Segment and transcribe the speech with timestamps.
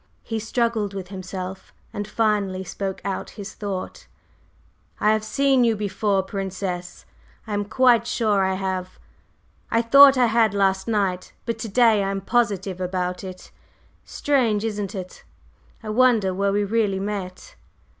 [0.23, 4.07] He struggled with himself, and finally spoke out his thought:
[4.99, 7.05] "I have seen you before, Princess;
[7.45, 8.97] I am quite sure I have!
[9.69, 13.51] I thought I had last night; but to day I am positive about it.
[14.03, 15.23] Strange, isn't it?
[15.83, 17.53] I wonder where we really met?"